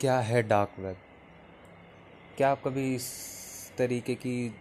[0.00, 0.96] क्या है dark web
[2.36, 3.06] क्या आप कभी इस
[3.78, 4.54] तरीके की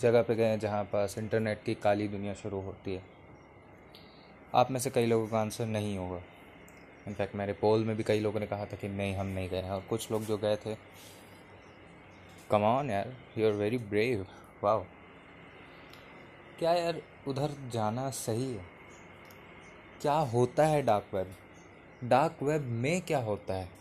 [0.00, 3.02] जगह पे गए हैं जहाँ पास इंटरनेट की काली दुनिया शुरू होती है?
[4.54, 6.20] आप में से कई लोगों का आंसर नहीं होगा।
[7.08, 9.56] इनफैक्ट मेरे पोल में भी कई लोगों ने कहा था कि नहीं, हम नहीं गए
[9.56, 10.76] हैं। और कुछ लोग जो गए थे
[12.50, 14.26] कमान यार यू आर वेरी ब्रेव
[14.64, 14.78] वाह
[16.58, 18.64] क्या यार, उधर जाना सही है?
[20.02, 21.36] क्या होता है डार्क वेब
[22.04, 23.79] डार्क वेब में क्या होता है?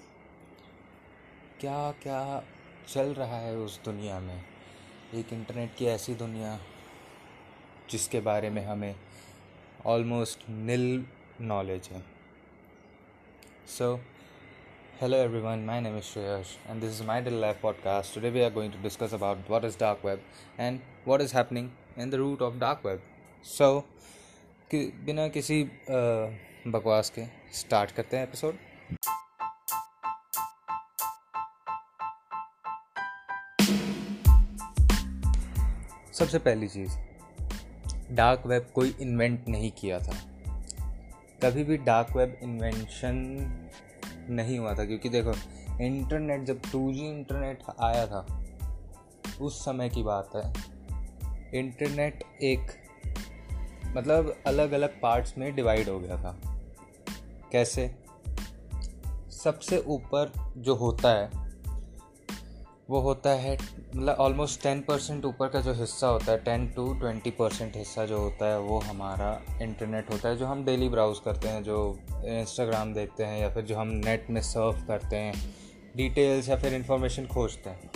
[1.62, 2.44] क्या क्या
[2.88, 4.44] चल रहा है उस दुनिया में?
[5.13, 6.59] एक इंटरनेट की ऐसी दुनिया
[7.90, 8.95] जिसके बारे में हमें
[9.86, 11.05] ऑलमोस्ट नील
[11.41, 12.03] नॉलेज है।
[13.77, 13.95] So
[15.02, 18.41] hello everyone my name is Shreyash and this is my Dil life podcast today we
[18.41, 20.23] are going to discuss about what is dark web
[20.59, 23.03] and what is happening in the root of dark web
[23.44, 23.80] so
[24.76, 25.64] बिना किसी
[26.67, 28.69] बकवास के start करते हैं episode
[36.20, 36.92] सबसे पहली चीज़
[38.12, 40.14] dark web कोई इन्वेंट नहीं किया था।
[41.44, 43.16] कभी भी डार्क वेब इन्वेंशन
[44.30, 45.34] नहीं हुआ था, क्योंकि देखो
[45.81, 48.45] इंटरनेट जब टू इंटरनेट आया था,
[49.42, 50.53] उस समय की बात है।
[51.59, 52.61] इंटरनेट एक
[53.98, 56.61] मतलब अलग अलग पार्ट्स में डिवाइड हो गया था।
[57.52, 57.95] कैसे?
[59.30, 61.48] सबसे ऊपर जो होता है
[62.90, 66.94] वो होता है मतलब ऑलमोस्ट टेन परसेंट ऊपर का जो हिस्सा होता है टेन टू
[66.94, 69.30] ट्वेंटी परसेंट हिस्सा जो होता है, वो हमारा
[69.62, 73.64] इंटरनेट होता है, जो हम डेली ब्राउज़ करते हैं, जो इंस्टाग्राम देखते हैं या फिर
[73.64, 75.34] जो हम नेट में सर्फ करते हैं
[75.95, 77.92] डिटेल्स या फिर इंफॉर्मेशन खोजते हैं,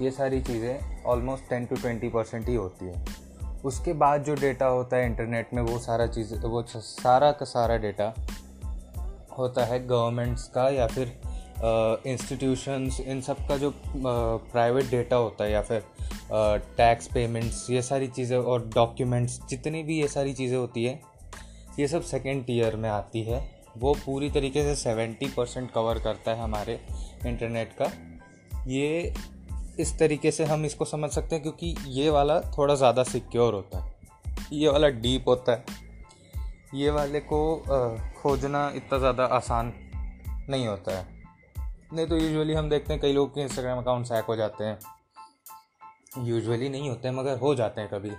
[0.00, 3.04] ये सारी चीज़ें almost ten to twenty percent ही होती है।
[3.64, 7.76] उसके बाद जो डेटा होता है इंटरनेट में, वो सारा चीज़, वो सारा का सारा
[7.76, 8.14] डेटा
[9.38, 11.20] होता है गवर्नमेंट्स का या फिर
[11.62, 15.82] इंस्टीट्यूशंस इन सब का जो प्राइवेट डेटा होता है या फिर
[16.76, 21.00] टैक्स पेमेंट्स ये सारी चीज़ें और डॉक्यूमेंट्स जितनी भी ये सारी चीज़ें होती है,
[21.78, 23.40] ये सब सेकेंड ईयर में आती है।
[23.78, 26.78] वो पूरी तरीके से सेवेंटी परसेंट कवर करता है हमारे
[27.26, 27.90] इंटरनेट का।
[28.68, 29.12] ये
[29.80, 33.78] इस तरीके से हम इसको समझ सकते हैं क्योंकि ये वाला थोड़ा ज़्यादा सिक्योर होता
[33.78, 33.92] है।
[34.52, 35.64] ये वाला डीप होता है।
[36.74, 37.40] ये वाले को
[38.16, 39.72] खोजना इतना ज़्यादा आसान
[40.48, 41.19] नहीं होता है।
[41.92, 44.78] नहीं तो यूजुअली हम देखते हैं कई लोग के इंस्टाग्राम अकाउंट्स हैक हो जाते हैं।
[46.18, 48.10] यूजुअली नहीं होते हैं मगर हो जाते हैं कभी।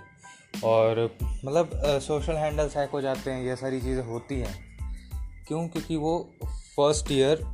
[0.64, 1.00] और
[1.44, 4.54] मतलब सोशल हैंडल्स हैक हो जाते हैं, ये सारी चीज़ें होती हैं।
[5.48, 5.66] क्यों?
[5.68, 6.30] क्योंकि वो
[6.76, 7.44] फ़र्स्ट ईयर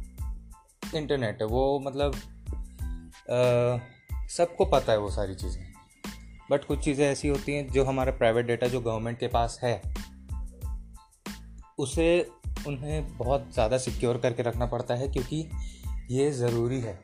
[0.95, 2.15] इंटरनेट है। वो मतलब
[4.31, 5.63] सबको पता है वो सारी चीज़ें।
[6.51, 9.81] बट कुछ चीज़ें ऐसी होती हैं जो हमारा प्राइवेट डेटा जो गवर्नमेंट के पास है,
[11.79, 12.31] उसे
[12.67, 15.49] उन्हें बहुत ज़्यादा सिक्योर करके रखना पड़ता है। क्योंकि
[16.11, 16.99] ये ज़रूरी है।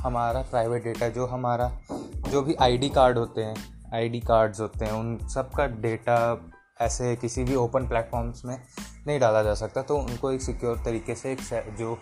[0.00, 1.68] हमारा प्राइवेट डेटा जो हमारा,
[2.30, 6.16] जो भी आईडी कार्ड होते हैं आईडी कार्ड्स होते हैं, उन सब का डेटा
[6.80, 8.62] ऐसे किसी भी ओपन प्लेटफॉर्म्स में
[9.06, 11.40] नहीं डाला जा सकता। तो उनको एक सिक्योर तरीके से एक
[11.78, 11.98] जो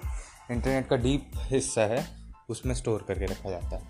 [0.50, 2.06] इंटरनेट का डीप हिस्सा है,
[2.48, 3.82] उसमें स्टोर करके रखा जाता है।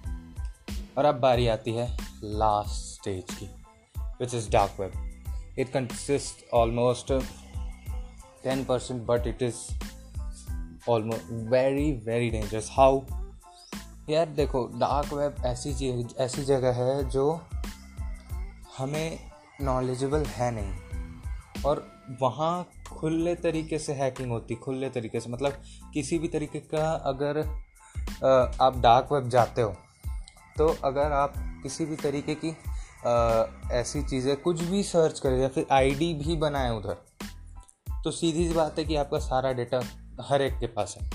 [0.99, 3.47] और अब बारी आती है लास्ट स्टेज की
[4.21, 4.93] which is dark web
[5.59, 7.13] it consist almost
[8.45, 9.57] ten percent but it is
[10.89, 13.01] almost very very dangerous how
[14.09, 17.41] यार देखो डार्क वेब ऐसी चीज़, ऐसी जगह है जो
[18.79, 19.19] हमें
[19.61, 21.87] नॉलेजेबल है नहीं। और
[22.21, 25.63] वहाँ खुले तरीके से हैकिंग होती, खुले तरीके से। मतलब
[25.95, 27.39] किसी भी तरीके का अगर
[28.61, 29.75] आप डार्क वेब जाते हो
[30.59, 32.57] तो अगर आप किसी भी तरीके की
[33.73, 36.97] ऐसी चीज़ें कुछ भी सर्च करें, या फिर आईडी भी बनाएँ उधर
[38.05, 39.81] तो सीधी सी बात है कि आपका सारा डेटा
[40.21, 41.11] हर एक के पास है।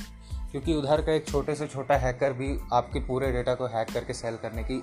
[0.51, 4.13] क्योंकि उधर का एक छोटे से छोटा हैकर भी आपके पूरे डेटा को हैक करके
[4.13, 4.81] सेल करने की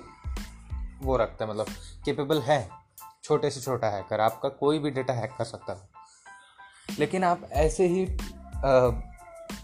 [1.01, 1.67] वो रखता है मतलब
[2.05, 2.67] केपेबल है
[3.23, 7.87] छोटे से छोटा हैकर आपका कोई भी डेटा हैक कर सकता है। लेकिन आप ऐसे
[7.87, 8.03] ही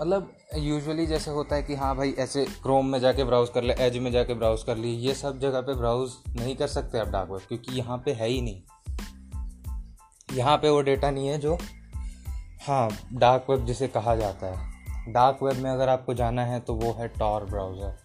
[0.02, 3.74] मतलब यूजुअली जैसे होता है कि हाँ भाई, ऐसे क्रोम में जाके ब्राउज कर ले
[3.80, 7.08] एज में जाके ब्राउज कर ली, ये सब जगह पे ब्राउज नहीं कर सकते आप
[7.08, 8.62] डार्क वेब क्योंकि यहाँ पे है ही नहीं।
[10.30, 11.58] यहाँ पे वो डेटा नहीं है जो
[12.62, 16.74] हाँ डार्क वेब जिसे कहा जाता है। डार्क वेब में अगर आपको जाना है तो
[16.74, 17.96] वो है Tor browser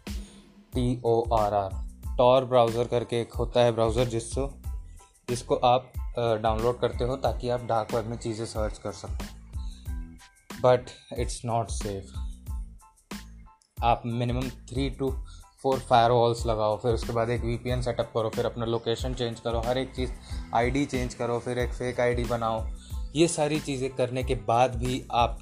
[0.75, 1.71] T O R R
[2.19, 4.49] Tor browser करके एक होता है ब्राउज़र जिसको
[5.29, 9.29] जिसको आप डाउनलोड करते हो ताकि आप डार्क वेब में चीज़ें सर्च कर सकें।
[10.63, 12.15] बट इट्स नॉट सेफ़
[13.79, 15.11] आप minimum three two
[15.63, 15.79] four
[16.11, 19.79] firewalls लगाओ, फिर उसके बाद एक वीपीएन सेटअप करो, फिर अपना लोकेशन चेंज करो, हर
[19.79, 20.11] एक चीज़
[20.55, 22.61] आईडी चेंज करो, फिर एक फेक आईडी बनाओ।
[23.17, 25.39] ये सारी चीज़ें करने के बाद भी आप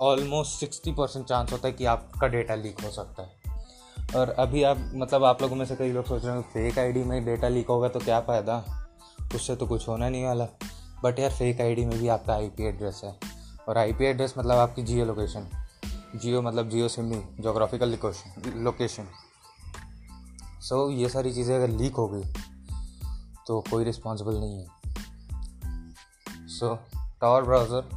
[0.00, 4.62] ऑलमोस्ट सिक्सटी परसेंट चांस होता है कि आपका डेटा लीक हो सकता है। और अभी
[4.62, 7.48] आप मतलब आप लोगों में से कई लोग सोच रहे हैं फेक आईडी में डेटा
[7.48, 8.56] लीक होगा तो क्या फ़ायदा?
[9.34, 10.46] उससे तो कुछ होना नहीं वाला।
[11.04, 13.14] बट यार फेक आईडी में भी आपका आईपी एड्रेस है।
[13.68, 15.48] और आईपी एड्रेस मतलब आपकी जियो लोकेशन
[16.14, 17.98] जियो मतलब Jio SIM geographical
[18.56, 19.08] location
[20.60, 22.22] so so, ये सारी चीज़ें अगर लीक हो गई
[23.46, 24.66] तो कोई रिस्पॉन्सिबल नहीं है।
[26.48, 26.78] सो
[27.22, 27.88] टावर ब्राउज़र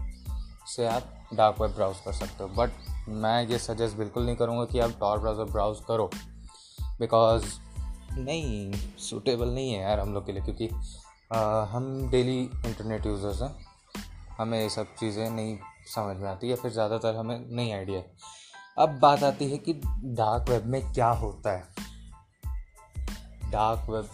[0.67, 4.65] से आप डार्क वेब ब्राउज़ कर सकते हो। बट मैं ये सजेस्ट बिल्कुल नहीं करूँगा
[4.65, 6.09] कि आप टावर ब्राउज़र ब्राउज़ करो।
[6.99, 7.45] बिकॉज़
[8.13, 10.69] नहीं सूटेबल नहीं है यार हम लोग के लिए क्योंकि
[11.31, 13.55] आ, हम डेली इंटरनेट यूज़र्स हैं।
[14.37, 15.57] हमें ये सब चीज़ें नहीं
[15.95, 18.01] समझ में आती या फिर ज़्यादातर हमें नहीं आइडिया
[18.77, 19.73] अब बात आती है कि
[20.15, 21.63] डार्क वेब में क्या होता है।
[23.51, 24.09] डार्क वेब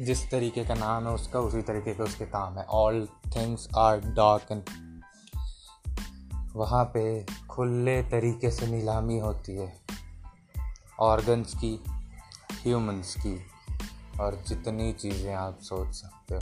[0.00, 4.00] जिस तरीके का नाम है उसका, उसी तरीके का उसके काम है। All things are
[4.00, 4.62] dark and
[6.56, 9.80] वहाँ पे खुले तरीके से नीलामी होती है।
[11.00, 11.84] ऑर्गन्स की
[12.52, 13.46] ह्यूमंस की,
[14.20, 16.40] और जितनी चीज़ें आप सोच सकते हो।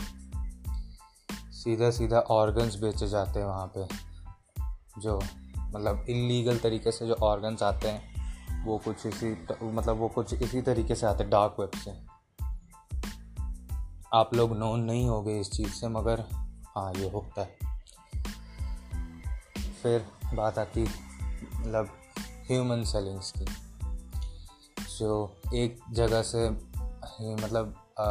[1.53, 3.89] सीधा सीधा ऑर्गन्स बेचे जाते हैं वहाँ पे।
[5.01, 5.21] जो
[5.59, 8.17] मतलब इलीगल तरीके से जो ऑर्गन्स आते हैं,
[8.65, 12.16] वो कुछ इसी मतलब वो कुछ इसी तरीके से आते हैं डार्क वेब से।
[14.15, 16.21] आप लोग नोन नहीं हो गए इस चीज़ से मगर
[16.77, 17.59] हाँ ये होता है।
[19.83, 20.83] फिर बात आती
[21.57, 21.89] मतलब
[22.51, 23.45] ह्यूमन सेलिंग्स की।
[24.99, 26.51] जो एक जगह से
[27.37, 28.05] मतलब आ,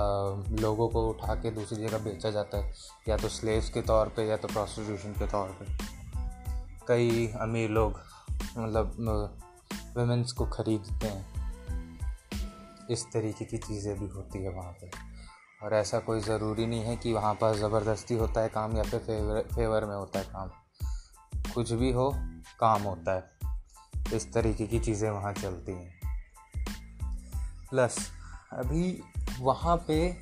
[0.62, 2.74] लोगों को उठा के दूसरी जगह बेचा जाता है
[3.10, 5.66] या तो स्लेव्स के तौर पे या तो प्रोस्टिट्यूशन के तौर पे।
[6.88, 8.00] कई अमीर लोग
[8.58, 8.96] मतलब
[9.98, 11.26] वेमेंस को ख़रीदते हैं।
[12.92, 15.15] इस तरीके की चीज़ें भी होती है वहाँ पे।
[15.64, 19.00] और ऐसा कोई ज़रूरी नहीं है कि वहाँ पर ज़बरदस्ती होता है काम या फिर
[19.00, 20.50] फेवर फेवर में होता है काम।
[21.54, 22.12] कुछ भी हो,
[22.60, 23.36] काम होता है।
[24.14, 26.00] इस तरीके की चीज़ें वहाँ चलती हैं।
[27.70, 28.12] प्लस
[28.54, 29.04] अभी
[29.40, 30.18] वहाँ पे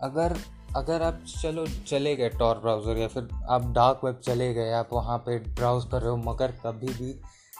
[0.00, 0.40] अगर
[0.76, 4.88] अगर आप चलो, चले गए टॉर ब्राउज़र या फिर आप डार्क वेब चले गए, आप
[4.92, 7.12] वहाँ पे ब्राउज़ कर रहे हो, मगर कभी भी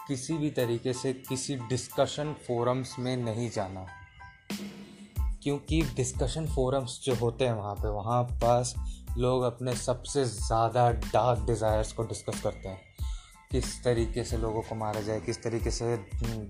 [0.07, 3.85] किसी भी तरीके से किसी डिस्कशन फोरम्स में नहीं जाना।
[5.43, 8.73] क्योंकि डिस्कशन फोरम्स जो होते हैं वहाँ पे वहाँ पास
[9.17, 12.81] लोग अपने सबसे ज़्यादा डार्क डिज़ायर्स को डिस्कस करते हैं।
[13.51, 15.95] किस तरीके से लोगों को मारा जाए किस तरीके से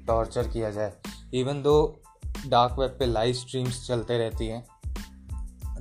[0.07, 0.93] टॉर्चर किया जाए।
[1.33, 2.01] इवन दो
[2.47, 4.65] डार्क वेब पे लाइव स्ट्रीम्स चलते रहती हैं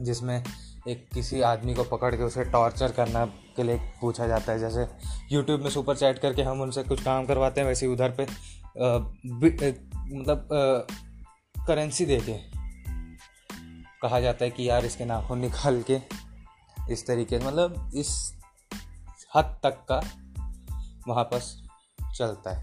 [0.00, 0.42] जिसमें
[0.88, 3.24] एक किसी आदमी को पकड़ के उसे टॉर्चर करना
[3.56, 4.86] के लिए पूछा जाता है। जैसे
[5.32, 8.98] यूट्यूब में सुपर चैट करके हम उनसे कुछ काम करवाते हैं वैसे उधर पे आ,
[10.08, 10.48] मतलब
[11.56, 12.32] करेंसी दे के
[14.02, 16.00] कहा जाता है कि यार इसके नाखून निकाल के
[16.90, 18.34] इस तरीके से मतलब इस
[19.36, 20.02] हद तक का
[21.08, 21.40] वहाँ पर
[22.16, 22.62] चलता है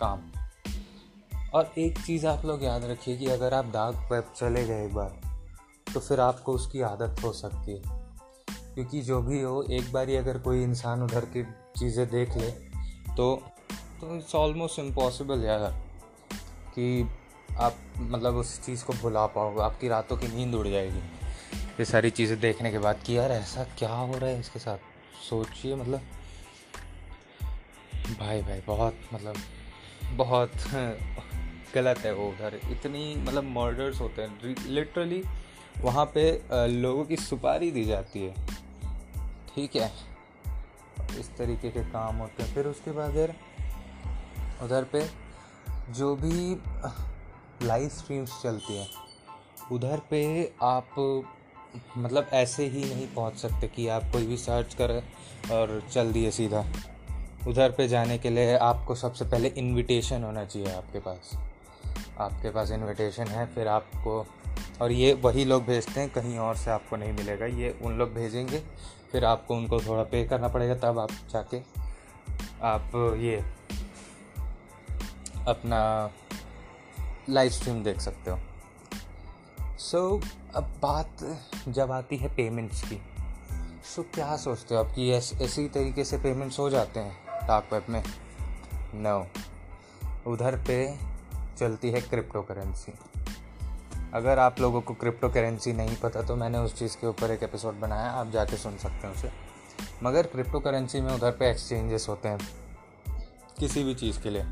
[0.00, 0.32] काम।
[1.54, 4.94] और एक चीज़ आप लोग याद रखिए कि अगर आप डार्क वेब चले गए एक
[4.94, 5.20] बार
[5.94, 7.82] तो फिर आपको उसकी आदत हो सकती है।
[8.74, 11.44] क्योंकि जो भी हो, एक बार ही अगर कोई इंसान उधर की
[11.76, 12.50] चीज़ें देख ले
[13.16, 13.42] तो
[14.00, 15.84] तो इट्स ऑलमोस्ट इम्पॉसिबल यार
[16.74, 17.08] कि
[17.58, 20.98] आप मतलब उस चीज़ को भुला पाओगे, आपकी रातों की नींद उड़ जाएगी।
[21.56, 24.78] ये सारी चीज़ें देखने के बाद कि यार ऐसा क्या हो रहा है इसके साथ?
[25.30, 26.00] सोचिए मतलब
[28.20, 29.36] भाई भाई, बहुत मतलब
[30.10, 30.52] बहुत
[31.74, 35.22] गलत है वो उधर इतनी मतलब मर्डर्स होते हैं। लिटरली
[35.80, 38.34] वहाँ पे लोगों की सुपारी दी जाती है।
[39.54, 39.92] ठीक है?
[41.20, 43.34] इस तरीके के काम होते हैं। फिर उसके बाद यार
[44.62, 45.06] उधर पे
[45.90, 46.54] जो भी
[47.64, 48.88] लाइव स्ट्रीम्स चलती हैं।
[49.72, 50.94] उधर पे आप
[51.98, 55.02] मतलब ऐसे ही नहीं पहुँच सकते कि आप कोई भी सर्च करें
[55.52, 56.64] और चल दिए सीधा।
[57.48, 61.32] उधर पे जाने के लिए आपको सबसे पहले इनविटेशन होना चाहिए आपके पास।
[62.18, 64.26] आपके पास इनविटेशन है, फिर आपको,
[64.82, 68.14] और ये वही लोग भेजते हैं, कहीं और से आपको नहीं मिलेगा। ये उन लोग
[68.14, 68.58] भेजेंगे,
[69.12, 71.60] फिर आपको उनको थोड़ा पे करना पड़ेगा, तब आप जाके
[72.62, 73.36] आप ये,
[75.48, 76.10] अपना
[77.30, 78.38] लाइव स्ट्रीम देख सकते हो।
[79.78, 83.02] सो so, अब बात जब आती है पेमेंट्स की
[83.96, 87.72] सो so, क्या सोचते हो आप कि ऐसी तरीके से पेमेंट्स हो जाते हैं डार्क
[87.72, 88.04] वेब में?
[88.94, 89.26] नो
[90.30, 90.98] उधर पे
[91.58, 92.92] चलती है क्रिप्टो करेंसी
[94.14, 97.42] अगर आप लोगों को क्रिप्टो करेंसी नहीं पता तो मैंने उस चीज़ के ऊपर एक
[97.42, 99.30] एपिसोड बनाया आप जाके सुन सकते हैं उसे।
[100.02, 102.38] मगर क्रिप्टो करेंसी में उधर पे एक्सचेंजेस होते हैं
[103.58, 104.42] किसी भी चीज़ के लिए।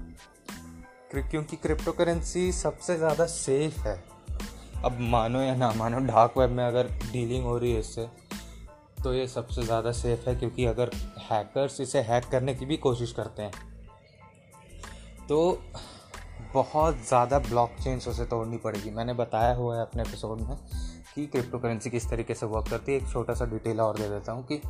[1.21, 3.97] क्योंकि क्रिप्टो करेंसी सबसे ज़्यादा सेफ़ है।
[4.85, 8.07] अब मानो या ना मानो डार्क वेब में अगर डीलिंग हो रही है इससे
[9.02, 10.90] तो ये सबसे ज़्यादा सेफ़ है क्योंकि अगर
[11.23, 13.52] हैकर्स इसे हैक करने की भी कोशिश करते हैं
[15.28, 15.38] तो
[16.54, 20.57] बहुत ज़्यादा ब्लॉक चेन्स उसे तोड़नी पड़ेगी। मैंने बताया हुआ है अपने एपिसोड में
[21.14, 24.09] कि क्रिप्टो करेंसी किस तरीके से वर्क करती है। एक छोटा सा डिटेल और दे
[24.09, 24.61] देता हूँ कि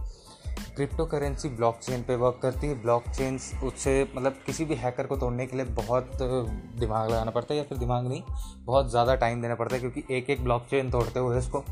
[0.76, 5.06] क्रिप्टो करेंसी ब्लॉक चेन पर वर्क करती है। ब्लॉक चेन्स उससे मतलब किसी भी हैकर
[5.06, 8.22] को तोड़ने के लिए बहुत दिमाग लगाना पड़ता है या फिर दिमाग नहीं,
[8.64, 11.64] बहुत ज़्यादा टाइम देना पड़ता है क्योंकि एक एक ब्लॉक चेन तोड़ते हुए उसको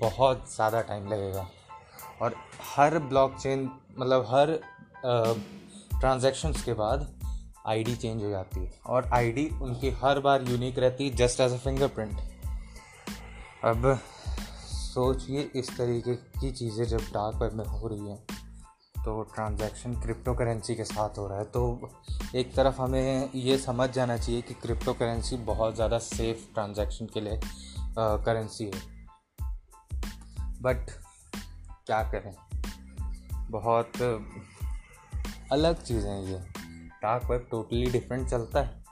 [0.00, 1.46] बहुत ज़्यादा टाइम लगेगा।
[2.22, 2.34] और
[2.66, 4.58] हर ब्लॉक चेन मतलब हर
[6.00, 7.06] ट्रांजेक्शंस के बाद
[7.66, 11.52] आईडी चेंज हो जाती है और आईडी उनकी हर बार यूनिक रहती है जस्ट एज
[11.52, 12.18] अ फिंगरप्रिंट
[13.64, 13.98] अब
[14.94, 18.18] सोचिए इस तरीके की चीज़ें जब डार्क वेब में हो रही हैं
[18.96, 21.90] तो ट्रांजैक्शन क्रिप्टो करेंसी के साथ हो रहा है। तो
[22.34, 27.20] एक तरफ़ हमें ये समझ जाना चाहिए कि क्रिप्टो करेंसी बहुत ज़्यादा सेफ़ ट्रांजैक्शन के
[27.20, 27.40] लिए
[27.98, 28.80] करेंसी है।
[30.62, 30.90] बट
[31.86, 32.34] क्या करें?
[33.50, 34.00] बहुत
[35.52, 36.38] अलग चीज़ें ये।
[37.02, 38.82] डार्क वेब टोटली डिफरेंट चलता है।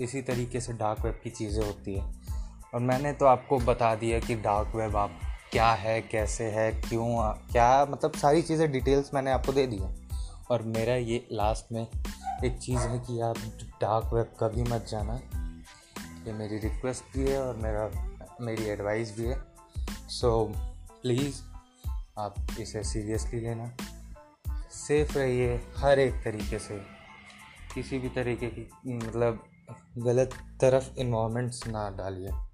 [0.00, 2.27] इसी तरीके से डार्क वेब की चीज़ें होती है।
[2.74, 5.20] और मैंने तो आपको बता दिया कि डार्क वेब आप
[5.52, 10.08] क्या है कैसे है क्यों क्या मतलब सारी चीज़ें डिटेल्स मैंने आपको दे दी हैं।
[10.50, 11.88] और मेरा ये लास्ट में
[12.44, 13.36] एक चीज़ है कि आप
[13.80, 15.14] डार्क वेब कभी मत जाना।
[16.26, 18.08] ये मेरी रिक्वेस्ट भी है और मेरा
[18.40, 19.44] मेरी एडवाइस भी है।
[20.08, 20.58] सो so,
[21.02, 21.42] प्लीज़
[22.18, 23.72] आप इसे सीरियसली लेना।
[24.70, 26.82] सेफ़ रहिए हर एक तरीके से।
[27.74, 29.44] किसी भी तरीके की मतलब
[29.98, 32.47] गलत तरफ़ इन्वॉलमेंट्स ना डालिए।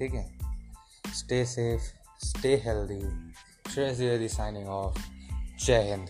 [0.00, 0.30] ठीक है?
[1.14, 1.82] Stay safe
[2.26, 3.00] stay healthy
[3.70, 4.98] Shrey signing off
[5.64, 6.08] जय हिंद